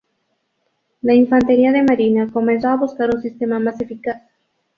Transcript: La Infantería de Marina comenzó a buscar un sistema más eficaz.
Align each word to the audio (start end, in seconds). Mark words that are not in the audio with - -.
La 1.03 1.13
Infantería 1.13 1.71
de 1.71 1.83
Marina 1.83 2.27
comenzó 2.33 2.69
a 2.69 2.75
buscar 2.75 3.11
un 3.13 3.21
sistema 3.21 3.59
más 3.59 3.79
eficaz. 3.79 4.19